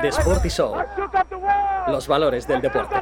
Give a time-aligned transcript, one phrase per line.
[0.00, 0.84] The Sport is All.
[1.88, 2.94] Los valores del deporte.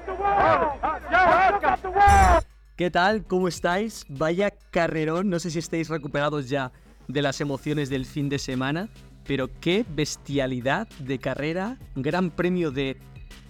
[2.77, 3.25] ¿Qué tal?
[3.25, 4.05] ¿Cómo estáis?
[4.09, 5.31] Vaya carrerón.
[5.31, 6.73] No sé si estáis recuperados ya
[7.09, 8.89] de las emociones del fin de semana,
[9.27, 11.77] pero qué bestialidad de carrera.
[11.97, 12.97] Gran premio de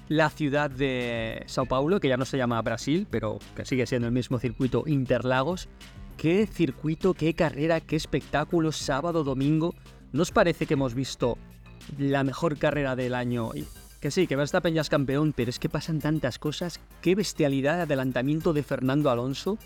[0.08, 4.08] la ciudad de Sao Paulo, que ya no se llama Brasil, pero que sigue siendo
[4.08, 5.68] el mismo circuito Interlagos.
[6.16, 9.74] Qué circuito, qué carrera, qué espectáculo, sábado, domingo.
[10.12, 11.36] ¿Nos parece que hemos visto
[11.98, 13.50] la mejor carrera del año?
[14.00, 16.80] Que sí, que Verstappen ya es campeón, pero es que pasan tantas cosas.
[17.02, 19.58] Qué bestialidad de adelantamiento de Fernando Alonso.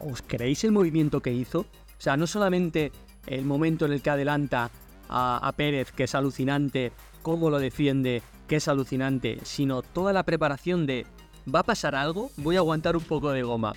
[0.00, 1.60] ¿os creéis el movimiento que hizo?
[1.60, 2.92] O sea, no solamente
[3.26, 4.70] el momento en el que adelanta
[5.08, 10.86] a Pérez, que es alucinante, cómo lo defiende, que es alucinante, sino toda la preparación
[10.86, 11.06] de
[11.52, 13.74] va a pasar algo, voy a aguantar un poco de goma.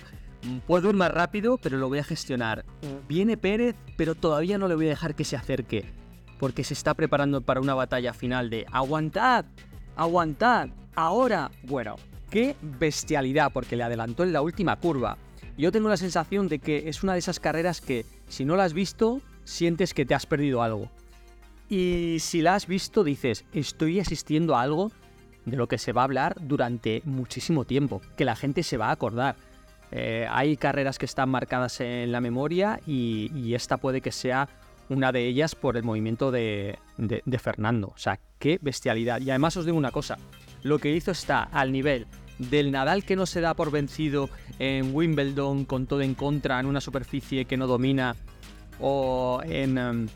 [0.66, 2.64] Puedo ir más rápido, pero lo voy a gestionar.
[3.08, 5.84] Viene Pérez, pero todavía no le voy a dejar que se acerque,
[6.38, 9.44] porque se está preparando para una batalla final de aguantad,
[9.96, 11.50] aguantad, ahora.
[11.64, 11.96] Bueno,
[12.30, 15.18] qué bestialidad, porque le adelantó en la última curva.
[15.58, 18.64] Yo tengo la sensación de que es una de esas carreras que, si no la
[18.64, 20.88] has visto, sientes que te has perdido algo.
[21.68, 24.90] Y si la has visto, dices, estoy asistiendo a algo
[25.44, 28.88] de lo que se va a hablar durante muchísimo tiempo, que la gente se va
[28.88, 29.36] a acordar.
[29.92, 34.48] Eh, hay carreras que están marcadas en la memoria y, esta puede que sea
[34.88, 37.88] una de ellas por el movimiento de, de, Fernando.
[37.88, 39.20] O sea, qué bestialidad.
[39.20, 40.18] Y además os digo una cosa,
[40.62, 42.06] lo que hizo está al nivel
[42.38, 46.66] del Nadal que no se da por vencido en Wimbledon con todo en contra en
[46.66, 48.16] una superficie que no domina
[48.80, 49.78] o en...
[49.78, 50.08] Em,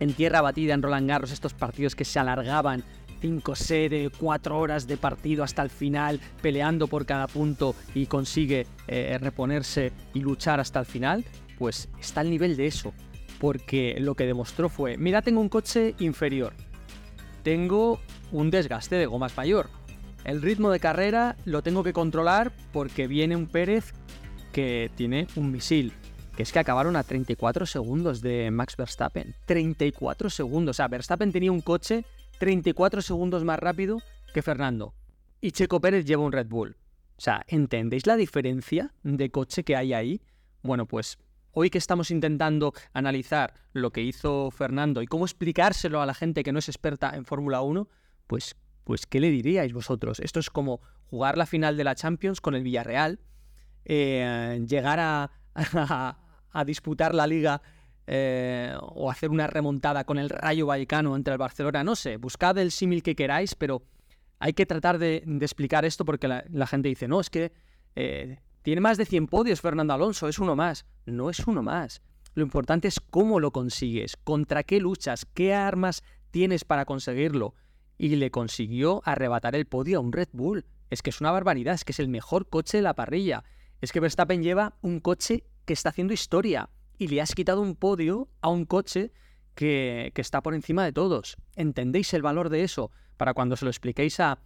[0.00, 2.84] en tierra batida en Roland Garros, estos partidos que se alargaban
[3.20, 8.66] 5, 6, 4 horas de partido hasta el final, peleando por cada punto y consigue
[8.88, 11.24] eh, reponerse y luchar hasta el final,
[11.58, 12.92] pues está al nivel de eso.
[13.40, 16.54] Porque lo que demostró fue, mira, tengo un coche inferior,
[17.42, 18.00] tengo
[18.32, 19.68] un desgaste de gomas mayor,
[20.26, 23.94] el ritmo de carrera lo tengo que controlar porque viene un Pérez
[24.52, 25.92] que tiene un misil,
[26.36, 29.36] que es que acabaron a 34 segundos de Max Verstappen.
[29.44, 30.74] 34 segundos.
[30.74, 32.04] O sea, Verstappen tenía un coche
[32.38, 34.00] 34 segundos más rápido
[34.34, 34.94] que Fernando.
[35.40, 36.76] Y Checo Pérez lleva un Red Bull.
[37.16, 40.20] O sea, ¿entendéis la diferencia de coche que hay ahí?
[40.62, 41.18] Bueno, pues
[41.52, 46.42] hoy que estamos intentando analizar lo que hizo Fernando y cómo explicárselo a la gente
[46.42, 47.88] que no es experta en Fórmula 1,
[48.26, 50.20] pues, pues ¿qué le diríais vosotros?
[50.20, 53.20] Esto es como jugar la final de la Champions con el Villarreal,
[53.86, 55.30] eh, llegar a,
[56.52, 57.62] a disputar la liga
[58.06, 62.56] eh, o hacer una remontada con el Rayo Vallecano entre el Barcelona, no sé, buscad
[62.58, 63.82] el símil que queráis, pero
[64.38, 67.52] hay que tratar de, explicar esto porque la, gente dice, no, es que
[67.96, 70.86] eh, tiene más de 100 podios Fernando Alonso, es uno más.
[71.04, 72.02] No es uno más.
[72.34, 77.54] Lo importante es cómo lo consigues, contra qué luchas, qué armas tienes para conseguirlo.
[77.96, 80.66] Y le consiguió arrebatar el podio a un Red Bull.
[80.90, 83.42] Es que es una barbaridad, es que es el mejor coche de la parrilla.
[83.80, 87.76] Es que Verstappen lleva un coche que está haciendo historia y le has quitado un
[87.76, 89.12] podio a un coche
[89.54, 91.36] que, está por encima de todos.
[91.54, 92.90] ¿Entendéis el valor de eso?
[93.16, 94.38] Para cuando se lo expliquéis a,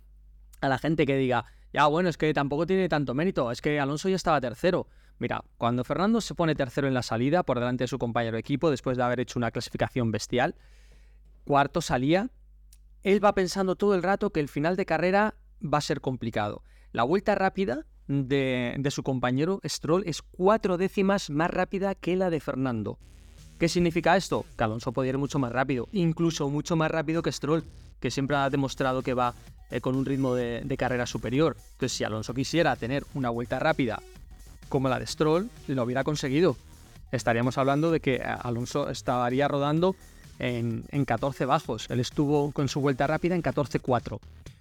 [0.61, 3.79] a la gente que diga, ya bueno, es que tampoco tiene tanto mérito, es que
[3.79, 4.89] Alonso ya estaba tercero.
[5.19, 8.41] Mira, cuando Fernando se pone tercero en la salida por delante de su compañero de
[8.41, 10.55] equipo, después de haber hecho una clasificación bestial,
[11.45, 12.31] cuarto salía,
[13.03, 16.63] él va pensando todo el rato que el final de carrera va a ser complicado.
[16.93, 22.41] La vuelta rápida de, su compañero Stroll es cuatro décimas más rápida que la de
[22.41, 22.99] Fernando.
[23.59, 24.47] ¿Qué significa esto?
[24.57, 27.65] Que Alonso podía ir mucho más rápido, incluso mucho más rápido que Stroll,
[28.01, 29.35] que siempre ha demostrado que va
[29.71, 31.57] eh, con un ritmo de, carrera superior.
[31.73, 34.01] Entonces, si Alonso quisiera tener una vuelta rápida
[34.69, 36.57] como la de Stroll, lo hubiera conseguido.
[37.13, 39.95] Estaríamos hablando de que eh, Alonso estaría rodando
[40.39, 41.87] en, en 14 bajos.
[41.91, 44.19] Él estuvo con su vuelta rápida en 14.4.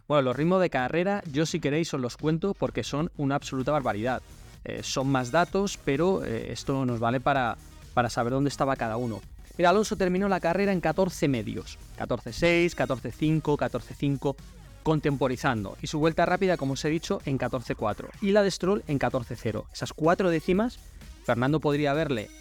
[0.09, 3.71] Bueno, los ritmos de carrera, yo si queréis os los cuento porque son una absoluta
[3.71, 4.23] barbaridad.
[4.65, 7.57] Eh, son más datos, pero eh, esto nos vale para,
[7.93, 9.21] para saber dónde estaba cada uno.
[9.55, 11.77] Mira, Alonso terminó la carrera en 14 medios.
[11.99, 14.35] 14.6, 14.5, 14.5,
[14.81, 15.77] contemporizando.
[15.79, 18.07] Y su vuelta rápida, como os he dicho, en 14.4.
[18.21, 19.65] Y la de Stroll en 14.0.
[19.71, 20.79] Esas cuatro décimas,
[21.23, 22.31] Fernando podría haberle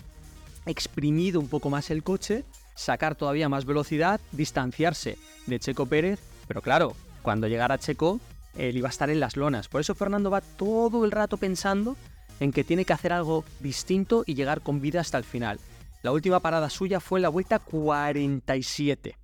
[0.65, 6.63] exprimido un poco más el coche, sacar todavía más velocidad, distanciarse de Checo Pérez, pero
[6.63, 8.21] claro, cuando llegara Checo,
[8.57, 9.69] él iba a estar en las lonas.
[9.69, 11.97] Por eso Fernando va todo el rato pensando
[12.41, 15.59] en que tiene que hacer algo distinto y llegar con vida hasta el final.
[16.03, 19.17] La última parada suya fue en la vuelta 47.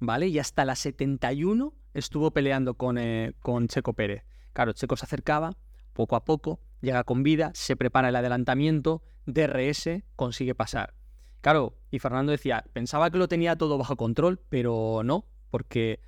[0.00, 0.28] ¿Vale?
[0.28, 4.24] Y hasta la 71 estuvo peleando con, eh, con Checo Pérez.
[4.52, 5.56] Claro, Checo se acercaba
[5.92, 10.94] poco a poco, llega con vida, se prepara el adelantamiento, DRS, consigue pasar.
[11.40, 16.00] Claro, y Fernando decía, pensaba que lo tenía todo bajo control, pero no, porque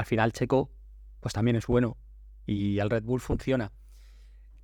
[0.00, 0.70] al final Checo
[1.20, 1.96] pues también es bueno
[2.46, 3.72] y el Red Bull funciona.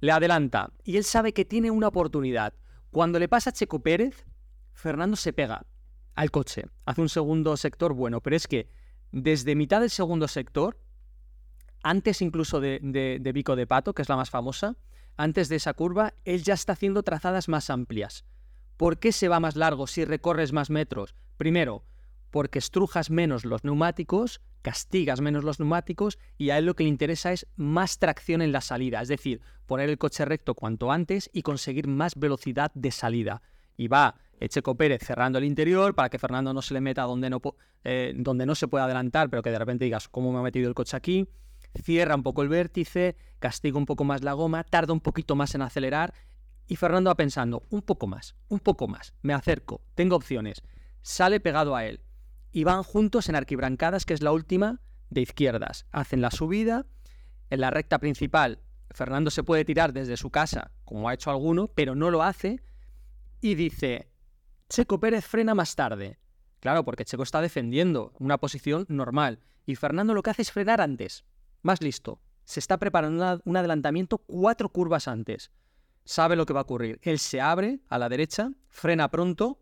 [0.00, 2.54] Le adelanta y él sabe que tiene una oportunidad.
[2.90, 4.26] Cuando le pasa a Checo Pérez,
[4.72, 5.66] Fernando se pega
[6.14, 8.70] al coche, hace un segundo sector bueno, pero es que
[9.12, 10.80] desde mitad del segundo sector,
[11.82, 14.76] antes incluso de, de, de Vico de Pato, que es la más famosa,
[15.16, 18.24] antes de esa curva, él ya está haciendo trazadas más amplias.
[18.76, 21.14] ¿Por qué se va más largo si recorres más metros?
[21.36, 21.84] Primero,
[22.30, 26.88] porque estrujas menos los neumáticos, castigas menos los neumáticos y a él lo que le
[26.88, 31.30] interesa es más tracción en la salida, es decir, poner el coche recto cuanto antes
[31.32, 33.42] y conseguir más velocidad de salida.
[33.76, 34.16] Y va
[34.48, 37.40] Checo Pérez cerrando el interior para que Fernando no se le meta donde no,
[37.84, 40.66] eh, donde no se puede adelantar, pero que de repente digas, ¿cómo me ha metido
[40.66, 41.28] el coche aquí?
[41.80, 45.54] Cierra un poco el vértice, castiga un poco más la goma, tarda un poquito más
[45.54, 46.12] en acelerar
[46.66, 50.60] y Fernando va pensando, un poco más, un poco más, me acerco, tengo opciones.
[51.02, 52.00] Sale pegado a él.
[52.56, 54.80] Y van juntos en arquibrancadas, que es la última,
[55.10, 55.84] de izquierdas.
[55.92, 56.86] Hacen la subida.
[57.50, 58.60] En la recta principal,
[58.92, 62.62] Fernando se puede tirar desde su casa, como ha hecho alguno, pero no lo hace.
[63.42, 64.08] Y dice,
[64.70, 66.18] Checo Pérez frena más tarde.
[66.60, 69.40] Claro, porque Checo está defendiendo una posición normal.
[69.66, 71.26] Y Fernando lo que hace es frenar antes.
[71.60, 72.22] Más listo.
[72.46, 75.50] Se está preparando un adelantamiento cuatro curvas antes
[76.06, 77.00] sabe lo que va a ocurrir.
[77.02, 79.58] Él se abre a la derecha, frena pronto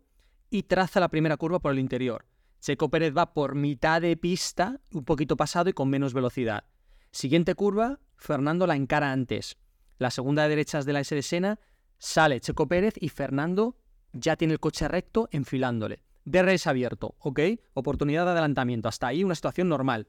[0.49, 2.23] y traza la primera curva por el interior.
[2.65, 6.63] Checo Pérez va por mitad de pista, un poquito pasado y con menos velocidad.
[7.11, 9.59] Siguiente curva, Fernando la encara antes.
[9.99, 11.59] La segunda de derechas de la S de Sena,
[11.99, 13.77] sale Checo Pérez y Fernando
[14.13, 16.01] ya tiene el coche recto enfilándole.
[16.23, 17.39] DRS abierto, ¿ok?
[17.75, 18.89] Oportunidad de adelantamiento.
[18.89, 20.07] Hasta ahí una situación normal.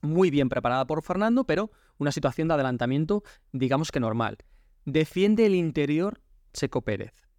[0.00, 4.38] Muy bien preparada por Fernando, pero una situación de adelantamiento, digamos que normal.
[4.84, 6.20] Defiende el interior
[6.52, 7.29] Checo Pérez.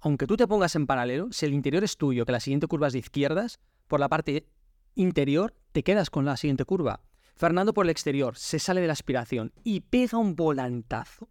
[0.00, 2.88] Aunque tú te pongas en paralelo, si el interior es tuyo, que la siguiente curva
[2.88, 4.46] es de izquierdas, por la parte
[4.94, 7.00] interior te quedas con la siguiente curva.
[7.36, 11.28] Fernando por el exterior se sale de la aspiración y pega un volantazo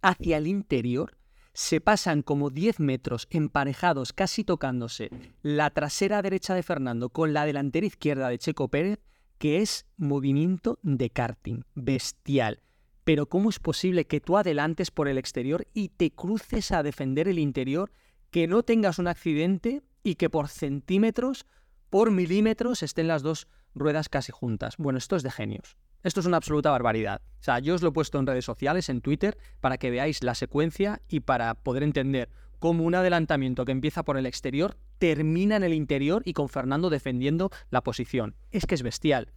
[0.00, 1.18] hacia el interior.
[1.52, 5.10] Se pasan como 10 metros emparejados, casi tocándose,
[5.42, 9.00] la trasera derecha de Fernando con la delantera izquierda de Checo Pérez,
[9.38, 12.62] que es movimiento de karting, bestial.
[13.08, 17.26] Pero ¿cómo es posible que tú adelantes por el exterior y te cruces a defender
[17.26, 17.90] el interior,
[18.30, 21.46] que no tengas un accidente y que por centímetros,
[21.88, 24.76] por milímetros estén las dos ruedas casi juntas?
[24.76, 25.78] Bueno, esto es de genios.
[26.02, 27.22] Esto es una absoluta barbaridad.
[27.40, 30.22] O sea, yo os lo he puesto en redes sociales, en Twitter, para que veáis
[30.22, 32.28] la secuencia y para poder entender
[32.58, 36.90] cómo un adelantamiento que empieza por el exterior termina en el interior y con Fernando
[36.90, 38.36] defendiendo la posición.
[38.50, 39.32] Es que es bestial.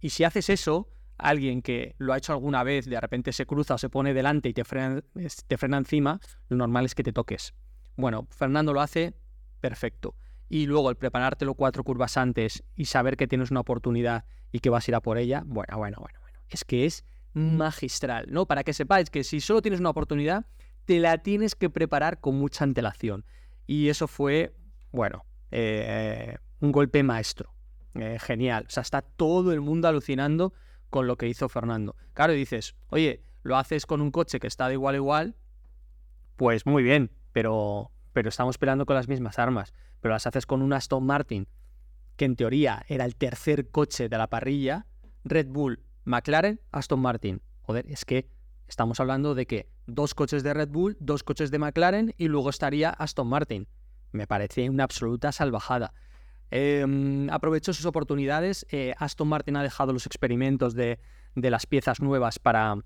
[0.00, 0.86] Y si haces eso,
[1.20, 4.48] alguien que lo ha hecho alguna vez, de repente se cruza o se pone delante
[4.48, 5.02] y te frena,
[5.46, 7.54] te frena encima, lo normal es que te toques.
[7.96, 9.14] Bueno, Fernando lo hace
[9.60, 10.14] perfecto.
[10.48, 14.70] Y luego el preparártelo cuatro curvas antes y saber que tienes una oportunidad y que
[14.70, 16.38] vas a ir a por ella, bueno, bueno, bueno, bueno.
[16.48, 18.46] Es que es magistral, ¿no?
[18.46, 20.46] Para que sepáis que si solo tienes una oportunidad,
[20.86, 23.24] te la tienes que preparar con mucha antelación.
[23.66, 24.56] Y eso fue,
[24.90, 27.54] bueno, eh, un golpe maestro.
[27.94, 28.66] Eh, genial.
[28.68, 30.52] O sea, está todo el mundo alucinando
[30.90, 31.96] con lo que hizo Fernando.
[32.12, 35.36] Claro, dices, oye, lo haces con un coche que está de igual a igual,
[36.36, 39.72] pues muy bien, pero, pero estamos peleando con las mismas armas.
[40.00, 41.48] Pero las haces con un Aston Martin,
[42.16, 44.86] que en teoría era el tercer coche de la parrilla,
[45.24, 47.42] Red Bull, McLaren, Aston Martin.
[47.60, 48.28] Joder, es que
[48.66, 52.50] estamos hablando de que dos coches de Red Bull, dos coches de McLaren y luego
[52.50, 53.68] estaría Aston Martin.
[54.12, 55.92] Me parece una absoluta salvajada.
[56.50, 58.66] Em, aprovechó sus oportunidades.
[58.70, 60.98] Eh, Aston Martin ha dejado los experimentos de,
[61.34, 62.76] las piezas nuevas para,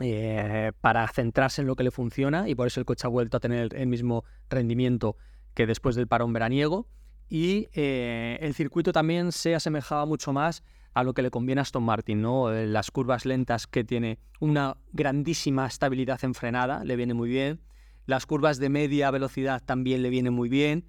[0.00, 3.36] eh, para centrarse en lo que le funciona y por eso el coche ha vuelto
[3.36, 5.16] a tener el mismo rendimiento
[5.54, 6.88] que después del parón veraniego.
[7.28, 10.62] Y eh, el circuito también se asemejaba mucho más
[10.94, 12.50] a lo que le conviene a Aston Martin, ¿no?
[12.50, 17.60] Las curvas lentas que tiene una grandísima estabilidad en frenada, le viene muy bien.
[18.06, 20.86] Las curvas de media velocidad también le vienen muy bien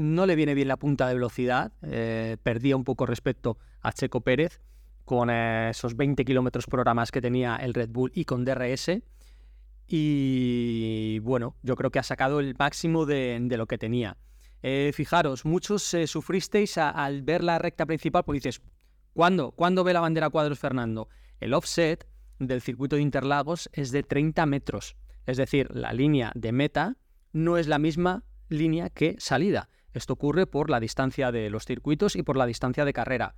[0.00, 4.22] no le viene bien la punta de velocidad, eh, perdía un poco respecto a Checo
[4.22, 4.62] Pérez
[5.04, 8.46] con eh, esos 20 kilómetros por hora más que tenía el Red Bull y con
[8.46, 9.02] DRS.
[9.86, 14.16] Y bueno, yo creo que ha sacado el máximo de, lo que tenía.
[14.62, 18.62] Eh, fijaros, muchos sufristeis al ver la recta principal, pues dices,
[19.12, 19.50] ¿cuándo?
[19.50, 21.08] ¿Cuándo ve la bandera cuadros Fernando?
[21.40, 22.06] El offset
[22.38, 24.96] del circuito de Interlagos es de 30 metros.
[25.26, 26.96] Es decir, la línea de meta
[27.32, 29.68] no es la misma línea que salida.
[29.94, 33.34] Esto ocurre por la distancia de los circuitos y por la distancia de carrera.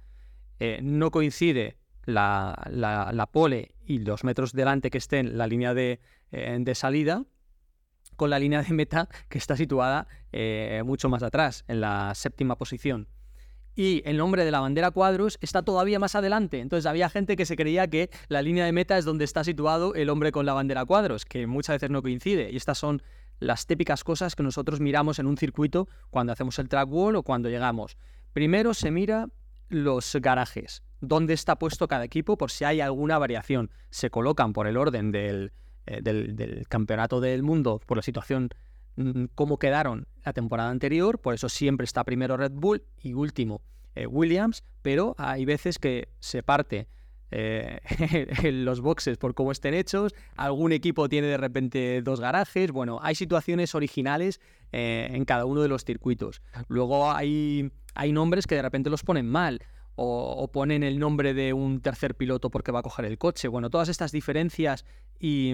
[0.59, 6.75] Eh, no coincide la, pole y los metros delante que estén la línea de, eh,
[6.75, 7.25] salida
[8.17, 12.57] con la línea de meta que está situada eh, mucho más atrás, en la séptima
[12.57, 13.09] posición.
[13.75, 16.61] Y el nombre de la bandera cuadros está todavía más adelante.
[16.61, 19.95] Entonces había gente que se creía que la línea de meta es donde está situado
[19.95, 22.51] el hombre con la bandera cuadros, que muchas veces no coincide.
[22.51, 23.03] Y estas son
[23.43, 27.23] las típicas cosas que nosotros miramos en un circuito cuando hacemos el track wall o
[27.23, 27.97] cuando llegamos.
[28.33, 29.29] Primero se mira
[29.69, 33.71] los garajes, dónde está puesto cada equipo por si hay alguna variación.
[33.91, 35.53] Se colocan por el orden del,
[35.87, 38.51] eh, del, campeonato del mundo, por la situación,
[38.97, 43.63] mm, cómo quedaron la temporada anterior, por eso siempre está primero Red Bull y último
[43.95, 46.89] eh, Williams, pero hay veces que se parte
[47.33, 47.81] eh,
[48.53, 53.15] los boxes por cómo estén hechos, algún equipo tiene de repente dos garajes, bueno, hay
[53.15, 54.41] situaciones originales
[54.75, 56.41] en cada uno de los circuitos.
[56.69, 59.61] Luego hay, hay nombres que de repente los ponen mal
[59.95, 63.49] o, ponen el nombre de un tercer piloto porque va a coger el coche.
[63.49, 64.85] Bueno, todas estas diferencias
[65.19, 65.53] y,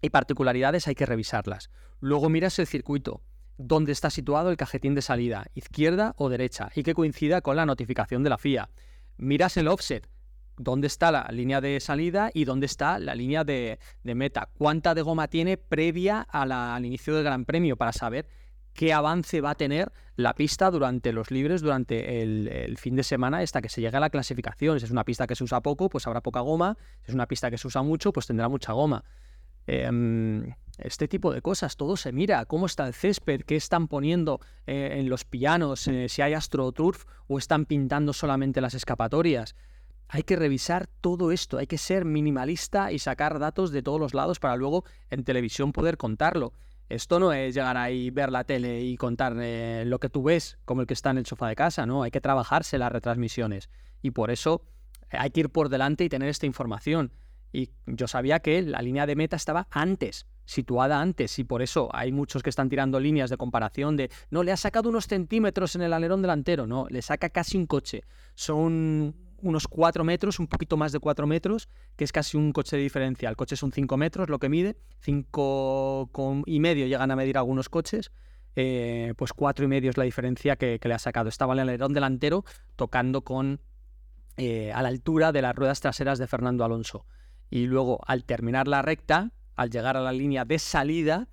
[0.00, 1.70] y particularidades hay que revisarlas.
[2.00, 3.22] Luego miras el circuito,
[3.56, 7.66] dónde está situado el cajetín de salida, izquierda o derecha, y que coincida con la
[7.66, 8.70] notificación de la FIA.
[9.16, 10.08] Miras el offset,
[10.56, 14.48] dónde está la línea de salida y dónde está la línea de, meta.
[14.56, 18.28] Cuánta de goma tiene previa al inicio del Gran Premio para saber
[18.72, 23.38] qué avance va a tener la pista durante los libres, durante el, fin de semana,
[23.38, 24.78] hasta que se llegue a la clasificación.
[24.78, 26.76] Si es una pista que se usa poco, pues habrá poca goma.
[27.02, 29.04] Si es una pista que se usa mucho, pues tendrá mucha goma.
[29.66, 34.40] Em, este tipo de cosas, todo se mira, cómo está el césped, qué están poniendo
[34.66, 39.54] eh, en los pianos, eh, si hay astroturf o están pintando solamente las escapatorias.
[40.08, 44.14] Hay que revisar todo esto, hay que ser minimalista y sacar datos de todos los
[44.14, 46.52] lados para luego en televisión poder contarlo.
[46.88, 50.58] Esto no es llegar ahí, ver la tele y contar eh, lo que tú ves,
[50.64, 52.02] como el que está en el sofá de casa, ¿no?
[52.02, 53.70] Hay que trabajarse las retransmisiones.
[54.02, 54.62] Y por eso
[55.10, 57.12] eh, hay que ir por delante y tener esta información.
[57.52, 61.88] Y yo sabía que la línea de meta estaba antes, situada antes, y por eso
[61.92, 65.76] hay muchos que están tirando líneas de comparación de, no, le ha sacado unos centímetros
[65.76, 68.02] en el alerón delantero, no, le saca casi un coche.
[68.34, 72.76] Son unos 4 metros, un poquito más de 4 metros, que es casi un coche
[72.76, 73.28] de diferencia.
[73.28, 76.10] El coche son 5 metros, lo que mide, 5
[76.46, 78.10] y medio llegan a medir algunos coches,
[78.56, 81.28] eh, pues 4 y medio es la diferencia que, le ha sacado.
[81.28, 83.60] Estaba el alerón delantero tocando con
[84.36, 87.06] eh, a la altura de las ruedas traseras de Fernando Alonso.
[87.50, 91.28] Y luego, al terminar la recta, al llegar a la línea de salida,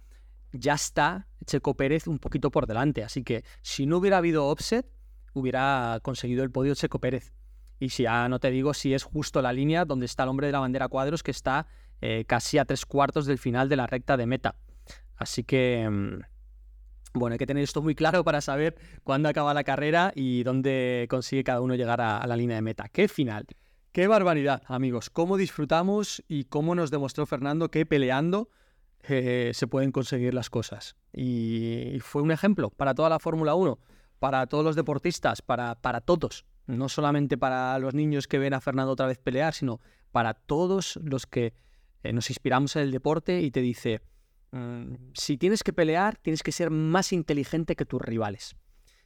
[0.52, 3.04] ya está Checo Pérez un poquito por delante.
[3.04, 4.86] Así que si no hubiera habido offset,
[5.34, 7.34] hubiera conseguido el podio Checo Pérez.
[7.82, 10.46] Y si ya no te digo si es justo la línea donde está el hombre
[10.46, 11.66] de la bandera cuadros que está
[12.00, 14.56] eh, casi a tres cuartos del final de la recta de meta.
[15.16, 16.20] Así que, mm,
[17.16, 21.08] bueno, hay que tener esto muy claro para saber cuándo acaba la carrera y dónde
[21.10, 22.88] consigue cada uno llegar a, la línea de meta.
[22.88, 23.48] ¡Qué final!
[23.92, 25.10] ¡Qué barbaridad, amigos!
[25.10, 28.50] ¿Cómo disfrutamos y cómo nos demostró Fernando que peleando
[29.10, 30.96] eh, se pueden conseguir las cosas?
[31.14, 33.80] Y, fue un ejemplo para toda la Fórmula 1,
[34.20, 38.62] para todos los deportistas, para, para todos no solamente para los niños que ven a
[38.62, 39.80] Fernando otra vez pelear, sino
[40.12, 41.54] para todos los que
[42.04, 44.02] eh, nos inspiramos en el deporte y te dice,
[44.52, 48.56] mm, si tienes que pelear, tienes que ser más inteligente que tus rivales.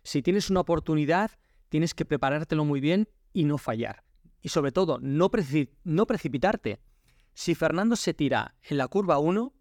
[0.03, 1.31] Si tienes una oportunidad,
[1.69, 4.03] tienes que preparártelo muy bien y no fallar.
[4.41, 6.79] Y sobre todo, no, precipitarte.
[7.33, 9.53] Si Fernando se tira en la curva 1,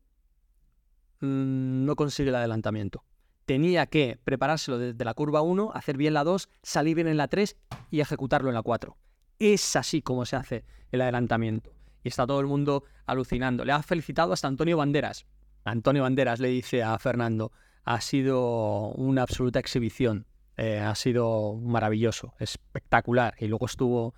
[1.20, 3.04] mm, no consigue el adelantamiento
[3.44, 7.28] tenía que preparárselo desde la curva 1, hacer bien la 2, salir bien en la
[7.28, 7.56] 3
[7.90, 8.96] y ejecutarlo en la 4.
[9.38, 11.72] Es así como se hace el adelantamiento.
[12.02, 13.64] Y está todo el mundo alucinando.
[13.64, 15.26] Le ha felicitado hasta Antonio Banderas.
[15.64, 17.52] Antonio Banderas le dice a Fernando,
[17.84, 23.34] ha sido una absoluta exhibición, eh, ha sido maravilloso, espectacular.
[23.38, 24.14] Y luego estuvo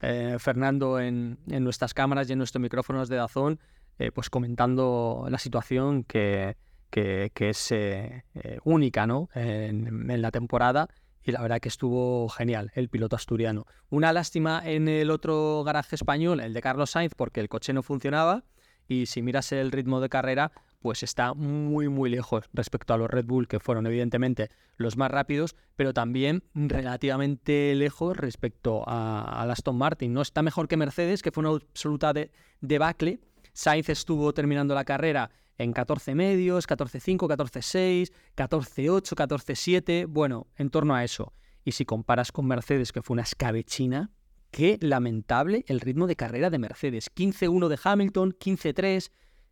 [0.00, 3.58] eh, Fernando en, nuestras cámaras y en nuestros micrófonos de Dazón,
[3.98, 6.56] eh, pues comentando la situación que,
[6.94, 9.28] que, es eh, eh, única ¿no?
[9.34, 10.88] En, la temporada
[11.24, 13.66] y la verdad que estuvo genial el piloto asturiano.
[13.90, 17.82] Una lástima en el otro garaje español, el de Carlos Sainz, porque el coche no
[17.82, 18.44] funcionaba
[18.86, 23.10] y si miras el ritmo de carrera, pues está muy muy lejos respecto a los
[23.10, 29.76] Red Bull, que fueron evidentemente los más rápidos, pero también relativamente lejos respecto a, Aston
[29.76, 30.12] Martin.
[30.12, 32.12] No está mejor que Mercedes, que fue una absoluta
[32.60, 33.18] debacle.
[33.52, 40.94] Sainz estuvo terminando la carrera en 14 medios, 14.5, 14.6, 14.8, 14.7, bueno, en torno
[40.94, 41.32] a eso.
[41.64, 44.10] Y si comparas con Mercedes, que fue una escabechina,
[44.50, 47.10] qué lamentable el ritmo de carrera de Mercedes.
[47.14, 49.10] 15-1 de Hamilton, 15-3,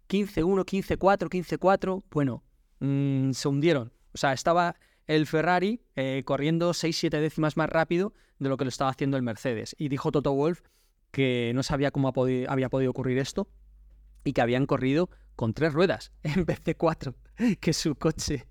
[0.09, 2.05] 15-1, 15-4, 15-4.
[2.11, 2.45] Bueno,
[2.81, 3.93] mm, se hundieron.
[4.13, 8.69] O sea, estaba el Ferrari eh, corriendo 6-7 décimas más rápido de lo que lo
[8.69, 9.75] estaba haciendo el Mercedes.
[9.79, 10.61] Y dijo Toto Wolf
[11.11, 13.49] que no sabía cómo había podido ocurrir esto,
[14.25, 17.15] y que habían corrido con tres ruedas en vez de cuatro,
[17.61, 18.47] que su coche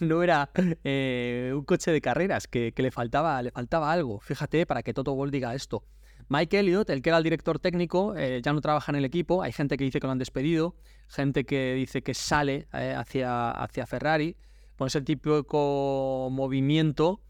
[0.00, 0.50] no era
[0.84, 4.20] eh, un coche de carreras, que, le, faltaba, le faltaba algo.
[4.20, 5.84] Fíjate, para que Toto Wolff diga esto.
[6.28, 9.42] Mike Elliott, el que era el director técnico, eh, ya no trabaja en el equipo.
[9.42, 10.76] Hay gente que dice que lo han despedido,
[11.08, 14.36] gente que dice que sale eh, hacia, hacia Ferrari.
[14.76, 17.20] Pues el típico movimiento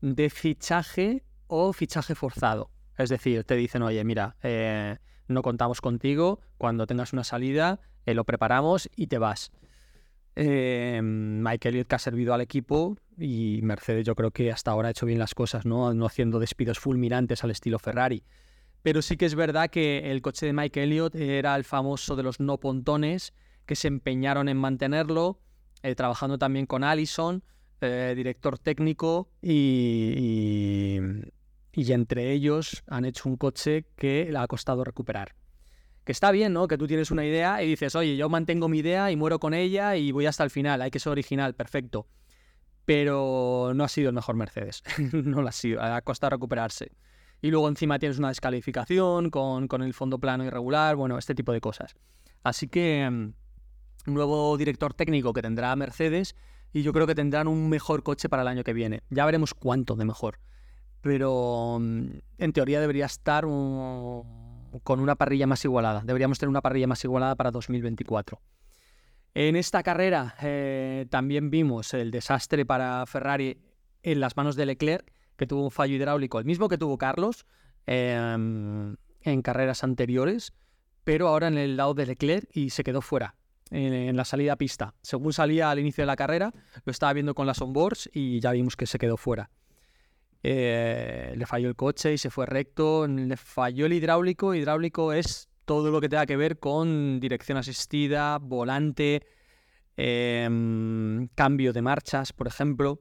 [0.00, 2.70] de fichaje o fichaje forzado.
[2.96, 4.36] Es decir, te dicen, oye, mira,
[5.28, 7.80] no contamos contigo, cuando tengas una salida,
[8.14, 9.52] lo preparamos y te vas.
[10.36, 14.88] Eh, Mike Elliott que ha servido al equipo y Mercedes yo creo que hasta ahora
[14.88, 15.92] ha hecho bien las cosas, ¿no?
[15.94, 18.22] No haciendo despidos fulminantes al estilo Ferrari.
[18.82, 22.22] Pero sí que es verdad que el coche de Mike Elliott era el famoso de
[22.22, 23.32] los no pontones
[23.66, 25.40] que se empeñaron en mantenerlo,
[25.82, 27.42] eh, trabajando también con Allison,
[27.80, 30.98] eh, director técnico, y,
[31.78, 35.36] y entre ellos han hecho un coche que le ha costado recuperar
[36.04, 36.68] que está bien, ¿no?
[36.68, 39.52] Que tú tienes una idea y dices, oye, yo mantengo mi idea y muero con
[39.52, 42.06] ella y voy hasta el final, hay que ser original, perfecto.
[42.86, 44.82] Pero no ha sido el mejor Mercedes,
[45.12, 46.92] no lo ha sido, ha costado recuperarse.
[47.42, 51.52] Y luego encima tienes una descalificación con, con el fondo plano irregular, bueno, este tipo
[51.52, 51.94] de cosas.
[52.42, 53.34] Así que mm,
[54.10, 56.36] nuevo director técnico que tendrá Mercedes
[56.72, 59.02] y yo creo que tendrán un mejor coche para el año que viene.
[59.10, 60.38] Ya veremos cuánto de mejor.
[61.00, 62.06] Pero mm,
[62.38, 66.02] en teoría debería estar con una parrilla más igualada.
[66.04, 68.40] Deberíamos tener una parrilla más igualada para 2024.
[69.34, 73.60] En esta carrera eh, también vimos el desastre para Ferrari
[74.02, 77.46] en las manos de Leclerc, que tuvo un fallo hidráulico, el mismo que tuvo Carlos
[77.86, 80.52] em, en carreras anteriores,
[81.04, 83.36] pero ahora en el lado de Leclerc y se quedó fuera
[83.70, 84.94] en, la salida a pista.
[85.02, 86.52] Según salía al inicio de la carrera,
[86.84, 89.50] lo estaba viendo con las onboards y ya vimos que se quedó fuera.
[90.42, 94.54] Eh, le falló el coche y se fue recto, le falló el hidráulico.
[94.54, 99.26] Hidráulico es todo lo que tenga que ver con dirección asistida, volante,
[99.96, 103.00] em, cambio de marchas, por ejemplo.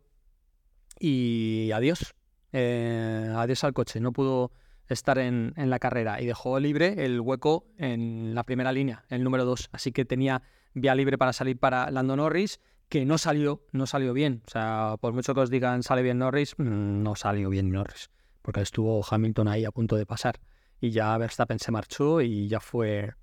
[1.00, 2.16] Y adiós.
[2.54, 4.00] Eh, adiós al coche.
[4.00, 4.52] No pudo
[4.90, 9.24] estar en, en, la carrera y dejó libre el hueco en la primera línea, el
[9.24, 9.70] número 2.
[9.74, 10.42] Así que tenía
[10.74, 14.44] vía libre para salir para Lando Norris que no salió, no salió bien.
[14.48, 18.10] O sea, por mucho que os digan sale bien Norris, mm, no salió bien Norris,
[18.42, 20.40] porque estuvo Hamilton ahí a punto de pasar.
[20.80, 23.14] Y ya Verstappen se marchó y ya fue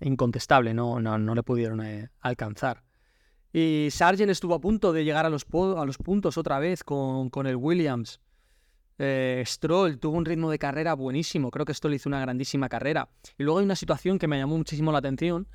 [0.00, 2.82] incontestable, no, no, no le pudieron eh, alcanzar.
[3.52, 5.44] Y Sargent estuvo a punto de llegar a los,
[5.76, 8.20] a los puntos otra vez con, con el Williams.
[8.98, 13.08] Eh, Stroll tuvo un ritmo de carrera buenísimo, creo que Stroll hizo una grandísima carrera.
[13.38, 15.48] Y luego hay una situación que me llamó muchísimo la atención,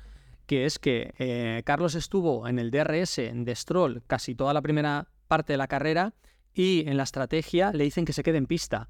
[0.46, 5.08] que es que eh, Carlos estuvo en el DRS de Stroll casi toda la primera
[5.28, 6.14] parte de la carrera
[6.54, 8.88] y en la estrategia le dicen que se quede en pista.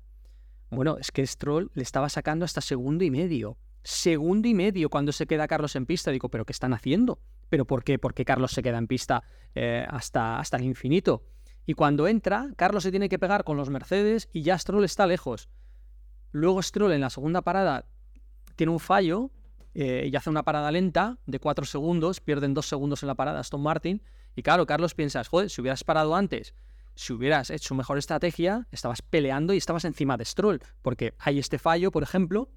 [0.71, 3.57] Bueno, es que Stroll le estaba sacando hasta segundo y medio.
[3.83, 6.11] Segundo y medio cuando se queda Carlos en pista.
[6.11, 7.21] Digo, ¿pero qué están haciendo?
[7.49, 7.99] ¿Pero por qué?
[7.99, 9.23] Porque Carlos se queda en pista
[9.55, 11.25] eh, hasta, hasta el infinito.
[11.67, 15.07] Y cuando entra, Carlos se tiene que pegar con los Mercedes y ya Stroll está
[15.07, 15.49] lejos.
[16.33, 17.87] Luego Stroll en la segunda parada
[18.57, 19.31] tiene un fallo
[19.79, 23.41] eh, y hace una parada lenta de 4 segundos, pierden 2 segundos en la parada
[23.41, 24.03] Aston Martin.
[24.35, 26.55] Y claro, Carlos piensas, joder, si hubieras parado antes,
[26.95, 31.59] si hubieras hecho mejor estrategia, estabas peleando y estabas encima de Stroll, porque hay este
[31.59, 32.49] fallo, por ejemplo,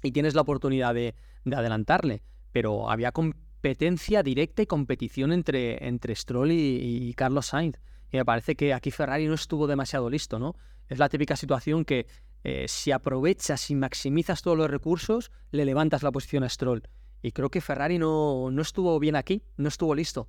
[0.00, 2.22] y tienes la oportunidad de, adelantarle.
[2.52, 7.80] Pero había competencia directa y competición entre, entre Stroll y, y Carlos Sainz.
[8.12, 10.54] Y me parece que aquí Ferrari no estuvo demasiado listo, ¿no?
[10.88, 12.06] Es la típica situación que
[12.46, 16.86] eh, si aprovechas y maximizas todos los recursos, le levantas la posición a Stroll.
[17.22, 20.28] Y creo que Ferrari no, no estuvo bien aquí, no estuvo listo.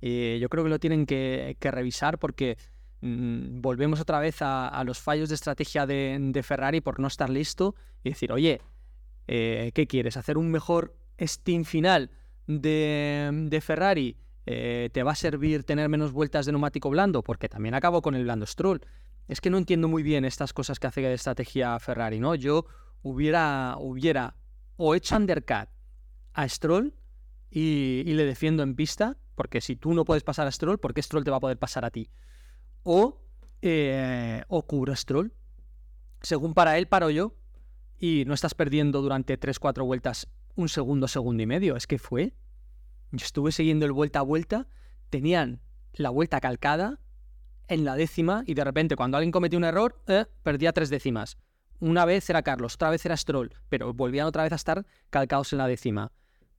[0.00, 2.58] Eh, yo creo que lo tienen que, revisar porque
[3.02, 7.76] mm, volvemos otra vez a, los fallos de estrategia de, Ferrari por no estar listo
[8.02, 8.60] y decir, oye,
[9.28, 10.16] eh, ¿qué quieres?
[10.16, 12.10] ¿Hacer un mejor steam final
[12.48, 14.16] de, Ferrari?
[14.44, 17.22] ¿Te va a servir tener menos vueltas de neumático blando?
[17.22, 18.80] Porque también acabo con el blando Stroll
[19.28, 22.34] es que no entiendo muy bien estas cosas que hace de estrategia Ferrari, ¿no?
[22.34, 22.66] Yo
[23.02, 24.36] hubiera, hubiera
[24.76, 25.68] o hecho undercut
[26.32, 26.94] a Stroll
[27.50, 31.02] y, le defiendo en pista, porque si tú no puedes pasar a Stroll, ¿por qué
[31.02, 32.10] Stroll te va a poder pasar a ti?
[32.82, 33.22] O,
[33.62, 35.32] eh, o cubro a Stroll.
[36.20, 37.34] Según para él, paro yo
[37.98, 41.76] y no estás perdiendo durante 3-4 vueltas un segundo, segundo y medio.
[41.76, 42.34] Es que fue.
[43.12, 44.66] Yo estuve siguiendo el vuelta a vuelta,
[45.10, 47.00] tenían la vuelta calcada,
[47.68, 51.38] en la décima y de repente cuando alguien cometía un error, eh, perdía tres décimas.
[51.80, 55.52] Una vez era Carlos, otra vez era Stroll, pero volvían otra vez a estar calcados
[55.52, 56.12] en la décima.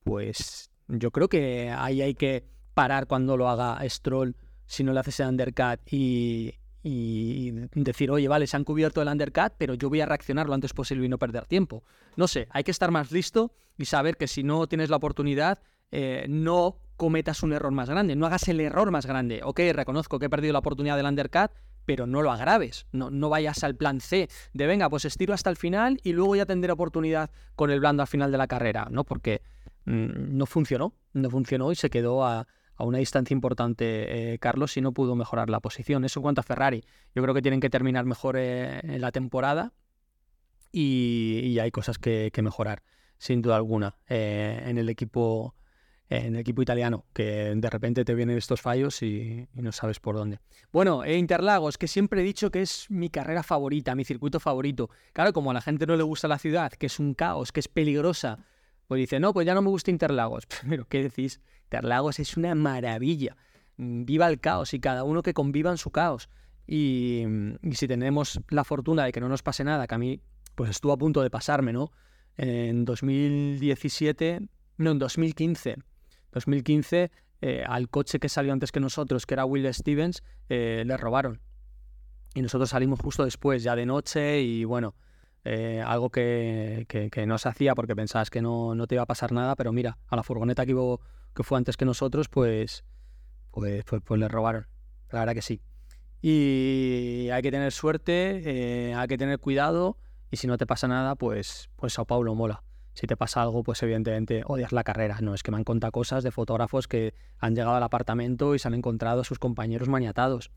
[0.03, 4.99] Pues yo creo que ahí hay que parar cuando lo haga Stroll si no le
[4.99, 9.89] hace ese undercut y, y decir, oye, vale, se han cubierto el undercut, pero yo
[9.89, 11.83] voy a reaccionar lo antes posible y no perder tiempo.
[12.15, 15.59] No sé, hay que estar más listo y saber que si no tienes la oportunidad,
[15.91, 19.41] eh, no cometas un error más grande, no hagas el error más grande.
[19.43, 21.51] Ok, reconozco que he perdido la oportunidad del undercut,
[21.85, 25.49] pero no lo agraves, no, no vayas al plan C de venga, pues estiro hasta
[25.49, 28.87] el final y luego ya tendré oportunidad con el blando al final de la carrera,
[28.89, 29.03] ¿no?
[29.03, 29.41] Porque
[29.85, 34.81] mm, no funcionó, no funcionó y se quedó a, una distancia importante eh, Carlos y
[34.81, 36.03] no pudo mejorar la posición.
[36.03, 36.83] Eso en cuanto a Ferrari.
[37.13, 39.71] Yo creo que tienen que terminar mejor eh, en la temporada
[40.73, 42.83] y, hay cosas que, mejorar,
[43.17, 45.55] sin duda alguna, eh, en el equipo
[46.09, 50.15] en el equipo italiano, que de repente te vienen estos fallos y, no sabes por
[50.15, 50.39] dónde.
[50.71, 54.89] Bueno, e Interlagos, que siempre he dicho que es mi carrera favorita, mi circuito favorito.
[55.13, 57.59] Claro, como a la gente no le gusta la ciudad, que es un caos, que
[57.59, 58.45] es peligrosa,
[58.87, 60.45] pues dice, no, pues ya no me gusta Interlagos.
[60.69, 61.41] Pero, ¿qué decís?
[61.63, 63.35] Interlagos es una maravilla.
[63.77, 66.29] Viva el caos y cada uno que conviva en su caos.
[66.67, 67.23] Y,
[67.61, 70.21] y si tenemos la fortuna de que no nos pase nada, que a mí
[70.55, 71.91] pues estuvo a punto de pasarme, ¿no?
[72.37, 74.39] En 2017,
[74.77, 75.77] no, en 2015
[76.35, 80.97] 2015 eh, al coche que salió antes que nosotros, que era Will Stevens, eh, le
[80.97, 81.41] robaron.
[82.33, 84.95] Y nosotros salimos justo después, ya de noche, y bueno,
[85.45, 86.85] eh, algo que,
[87.25, 90.15] no se hacía porque pensabas que no, te iba a pasar nada, pero mira, a
[90.15, 90.75] la furgoneta que,
[91.33, 92.83] que fue antes que nosotros, pues,
[93.51, 94.67] pues, pues, pues, le robaron.
[95.11, 95.61] La verdad que sí.
[96.21, 99.97] Y hay que tener suerte, hay que tener cuidado,
[100.31, 102.61] y si no te pasa nada, pues, pues Sao Paulo mola
[102.95, 105.17] si te pasa algo, pues evidentemente odias la carrera.
[105.21, 108.59] No, es que me han contado cosas de fotógrafos que han llegado al apartamento y
[108.59, 110.49] se han encontrado a sus compañeros maniatados.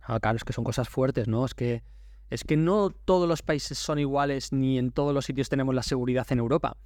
[0.00, 1.44] Ah, claro, es que son cosas fuertes, ¿no?
[1.44, 1.82] Es que,
[2.30, 5.82] es que no todos los países son iguales ni en todos los sitios tenemos la
[5.82, 6.76] seguridad en Europa.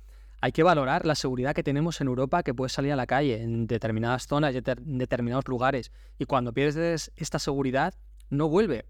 [0.40, 3.42] Hay que valorar la seguridad que tenemos en Europa que puedes salir a la calle
[3.42, 5.92] en determinadas zonas y en determinados lugares.
[6.18, 7.92] Y cuando pierdes esta seguridad,
[8.31, 8.87] no vuelve.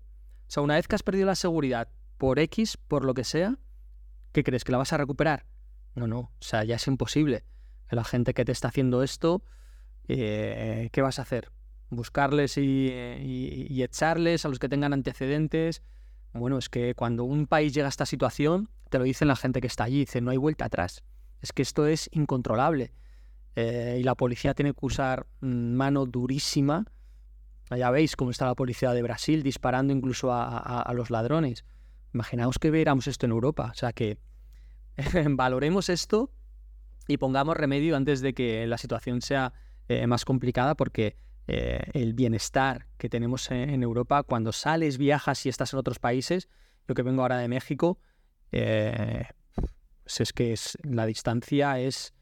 [0.47, 3.59] O sea, una vez que has perdido la seguridad por X, por lo que sea,
[4.31, 4.63] ¿qué crees?
[4.63, 5.45] ¿Que la vas a recuperar?
[5.99, 7.45] No, no, o sea, ya es imposible.
[7.91, 9.43] La gente que te está haciendo esto,
[10.07, 11.51] eh, ¿qué vas a hacer?
[11.91, 15.83] ¿Buscarles y, echarles a los que tengan antecedentes?
[16.33, 19.61] Bueno, es que cuando un país llega a esta situación, te lo dicen la gente
[19.61, 21.03] que está allí, dice, no hay vuelta atrás.
[21.41, 22.93] Es que esto es incontrolable.
[23.57, 26.85] Eh, y la policía tiene que usar mano durísima.
[27.71, 31.65] Ya veis cómo está la policía de Brasil disparando incluso a, a los ladrones.
[32.15, 33.71] Imaginaos que viéramos esto en Europa.
[33.73, 34.19] O sea que
[35.31, 36.31] valoremos esto
[37.07, 39.53] y pongamos remedio antes de que la situación sea
[39.89, 45.49] eh, más complicada porque eh, el bienestar que tenemos en, Europa, cuando sales, viajas y
[45.49, 46.49] estás en otros países,
[46.87, 47.99] yo que vengo ahora de México,
[48.51, 52.15] pues es que es, la distancia es,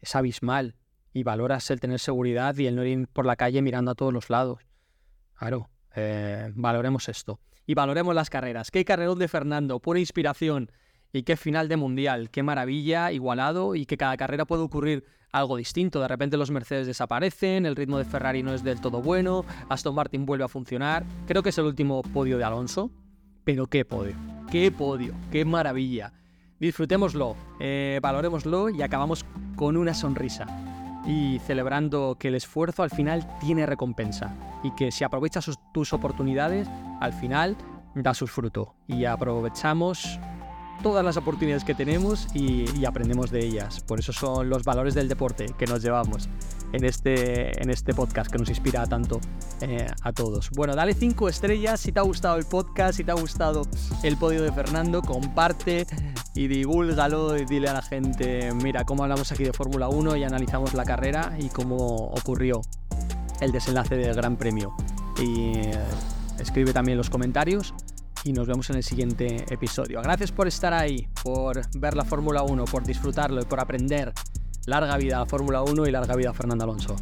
[0.00, 0.76] es abismal
[1.12, 4.12] y valoras el tener seguridad y el no ir por la calle mirando a todos
[4.12, 4.60] los lados.
[5.34, 5.68] Claro,
[6.54, 7.40] valoremos esto.
[7.66, 8.70] Y valoremos las carreras.
[8.70, 9.80] ¿Qué carrerón de Fernando?
[9.80, 10.70] Pura inspiración.
[11.14, 15.56] Y qué final de mundial, qué maravilla, igualado y que cada carrera puede ocurrir algo
[15.56, 16.00] distinto.
[16.00, 19.94] De repente los Mercedes desaparecen, el ritmo de Ferrari no es del todo bueno, Aston
[19.94, 21.04] Martin vuelve a funcionar.
[21.28, 22.90] Creo que es el último podio de Alonso,
[23.44, 24.16] pero qué podio,
[24.50, 26.12] qué podio, qué maravilla.
[26.58, 29.24] Disfrutémoslo, eh, valorémoslo y acabamos
[29.54, 30.46] con una sonrisa
[31.06, 36.68] y celebrando que el esfuerzo al final tiene recompensa y que si aprovechas tus oportunidades,
[37.00, 37.56] al final
[37.94, 38.70] da sus frutos.
[38.88, 40.18] Y aprovechamos
[40.82, 43.80] todas las oportunidades que tenemos y, aprendemos de ellas.
[43.80, 46.28] Por eso son los valores del deporte que nos llevamos
[46.72, 49.20] en este, en este podcast que nos inspira tanto
[49.62, 50.50] eh, a todos.
[50.50, 53.62] Bueno, dale 5 estrellas si te ha gustado el podcast, si te ha gustado
[54.02, 55.86] el podio de Fernando, comparte
[56.34, 60.24] y divúlgalo y dile a la gente, mira cómo hablamos aquí de Fórmula 1 y
[60.24, 62.60] analizamos la carrera y cómo ocurrió
[63.40, 64.74] el desenlace del Gran Premio.
[65.18, 65.78] Y eh,
[66.38, 67.72] escribe también los comentarios
[68.24, 70.00] y nos vemos en el siguiente episodio.
[70.02, 74.12] Gracias por estar ahí, por ver la Fórmula 1, por disfrutarlo y por aprender.
[74.66, 76.96] Larga vida a la Fórmula 1 y larga vida a Fernando Alonso.